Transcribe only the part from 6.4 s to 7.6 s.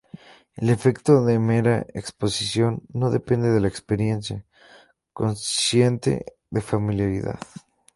de familiaridad.